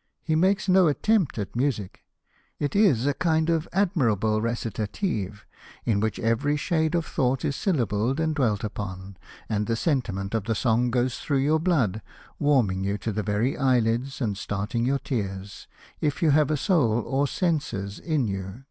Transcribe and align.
"He 0.22 0.36
makes 0.36 0.68
no 0.68 0.86
attempt 0.86 1.36
at 1.36 1.56
music. 1.56 2.04
It 2.60 2.76
is 2.76 3.06
a 3.06 3.12
kind 3.12 3.50
of 3.50 3.66
admir 3.72 4.12
able 4.12 4.40
recitative, 4.40 5.44
in 5.84 5.98
which 5.98 6.20
every 6.20 6.56
shade 6.56 6.94
of 6.94 7.04
thought 7.04 7.44
is 7.44 7.56
syllabled 7.56 8.20
and 8.20 8.36
dwelt 8.36 8.62
upon, 8.62 9.16
and 9.48 9.66
the 9.66 9.74
sentiment 9.74 10.32
of 10.32 10.44
the 10.44 10.54
song 10.54 10.92
goes 10.92 11.18
through 11.18 11.38
your 11.38 11.58
blood, 11.58 12.02
warming 12.38 12.84
you 12.84 12.96
to 12.98 13.10
the 13.10 13.24
very 13.24 13.54
eyeHds 13.54 14.20
and 14.20 14.38
starting 14.38 14.84
your 14.86 15.00
tears, 15.00 15.66
if 16.00 16.22
you 16.22 16.30
have 16.30 16.52
a 16.52 16.56
soul 16.56 17.00
or 17.04 17.26
senses 17.26 17.98
in 17.98 18.28
you. 18.28 18.62